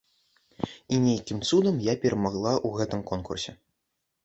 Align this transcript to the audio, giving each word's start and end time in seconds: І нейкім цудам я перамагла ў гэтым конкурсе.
І 0.95 0.97
нейкім 1.07 1.37
цудам 1.49 1.77
я 1.91 1.95
перамагла 2.07 2.53
ў 2.67 2.83
гэтым 2.83 3.07
конкурсе. 3.13 3.51